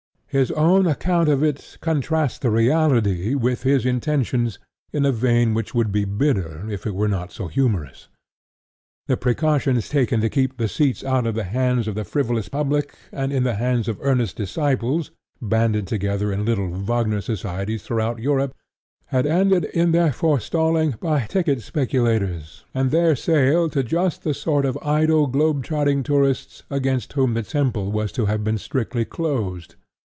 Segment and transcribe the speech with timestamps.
[0.33, 4.59] His own account of it contrasts the reality with his intentions
[4.93, 8.07] in a vein which would be bitter if it were not so humorous.
[9.07, 12.95] The precautions taken to keep the seats out of the hands of the frivolous public
[13.11, 15.11] and in the hands of earnest disciples,
[15.41, 18.55] banded together in little Wagner Societies throughout Europe,
[19.07, 24.63] had ended in their forestalling by ticket speculators and their sale to just the sort
[24.63, 29.75] of idle globe trotting tourists against whom the temple was to have been strictly closed.